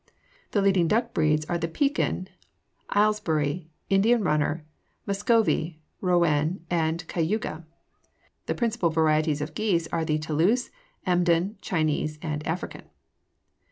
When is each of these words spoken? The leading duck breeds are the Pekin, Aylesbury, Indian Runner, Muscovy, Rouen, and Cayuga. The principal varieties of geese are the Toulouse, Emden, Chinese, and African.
The 0.49 0.63
leading 0.63 0.87
duck 0.87 1.13
breeds 1.13 1.45
are 1.45 1.59
the 1.59 1.67
Pekin, 1.67 2.27
Aylesbury, 2.95 3.69
Indian 3.87 4.23
Runner, 4.23 4.65
Muscovy, 5.05 5.79
Rouen, 6.01 6.65
and 6.71 7.07
Cayuga. 7.07 7.67
The 8.47 8.55
principal 8.55 8.89
varieties 8.89 9.41
of 9.41 9.53
geese 9.53 9.87
are 9.89 10.03
the 10.03 10.17
Toulouse, 10.17 10.71
Emden, 11.05 11.59
Chinese, 11.61 12.17
and 12.23 12.43
African. 12.47 12.85